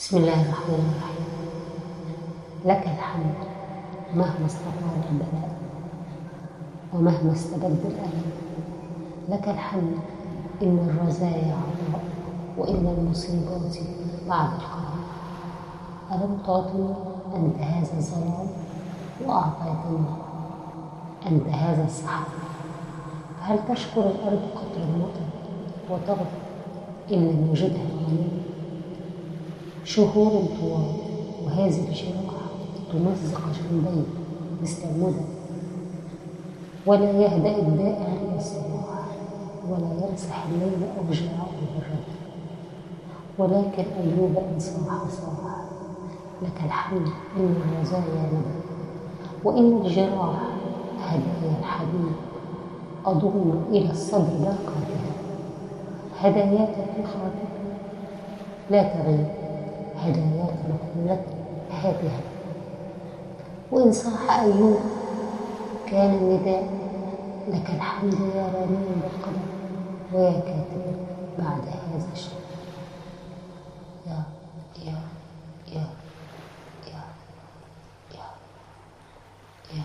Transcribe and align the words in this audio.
بسم 0.00 0.16
الله 0.16 0.42
الرحمن 0.42 0.80
الرحيم. 0.92 1.26
لك 2.64 2.82
الحمد 2.86 3.34
مهما 4.14 4.46
استطال 4.46 4.96
البلاء 5.10 5.50
ومهما 6.94 7.32
استبد 7.32 7.78
الألم 7.84 8.30
لك 9.28 9.48
الحمد 9.48 9.92
إن 10.62 10.78
الرزايا 10.88 11.54
عطاء 11.54 12.04
وإن 12.58 12.96
المصيبات 12.98 13.76
بعد 14.28 14.48
القضاء 14.52 14.96
ألم 16.12 16.38
تعطني 16.46 16.94
أنت 17.36 17.58
هذا 17.62 17.98
الظلام 17.98 18.48
وأعطيتني 19.26 20.04
أنت 21.26 21.46
هذا 21.48 21.84
السحاب؟ 21.84 22.26
فهل 23.40 23.58
تشكر 23.68 24.00
الأرض 24.00 24.40
قطر 24.54 24.82
المطر 24.82 25.26
وتغضب 25.90 26.26
إن 27.12 27.16
لم 27.18 27.48
يجدها 27.50 27.82
الغني 27.82 28.49
شهور 29.94 30.32
طوال. 30.60 30.92
وهذه 31.44 31.88
الجراح 31.88 32.40
تمزق 32.92 33.40
جنبي 33.70 34.02
المدى 34.84 35.24
ولا 36.86 37.10
يهدأ 37.10 37.58
الداء 37.58 38.10
عند 38.10 38.36
الصباح 38.36 39.04
ولا 39.68 40.06
يمسح 40.08 40.46
الليل 40.46 40.82
أوجاعه 40.98 41.48
بالرد 41.60 42.08
ولكن 43.38 43.84
أيوب 44.00 44.36
إن 44.36 44.58
صاح 44.60 45.08
صاح 45.10 45.56
لك 46.42 46.64
الحمد 46.64 47.06
إن 47.36 47.54
الرزايا 47.56 48.26
ندى 48.32 48.56
وإن 49.44 49.80
الجراح 49.86 50.40
هدايا 51.02 51.58
الحبيب 51.60 52.12
أضم 53.06 53.52
إلى 53.70 53.90
الصدر 53.90 54.34
باقاتها 54.40 55.10
هداياك 56.20 56.74
في 56.74 57.02
خاطرك 57.06 57.50
لا 58.70 58.82
تغيب. 58.82 59.26
هدايات 60.00 60.54
مقبولة 60.68 61.22
هادئة. 61.70 62.20
وإن 63.72 63.92
صاح 63.92 64.30
أيوب 64.40 64.80
كان 65.86 66.14
النداء 66.14 66.68
لك 67.48 67.70
الحمد 67.70 68.14
يا 68.14 68.42
رامي 68.54 68.76
بالقدر 68.76 69.46
ويا 70.12 70.40
كاتب 70.40 70.96
بعد 71.38 71.60
هذا 71.68 72.08
الشهر 72.12 72.40
يا 74.06 74.22
يا 74.86 74.98
يا 75.72 75.86
يا 76.86 77.02
يا 78.14 78.24
يا 79.76 79.82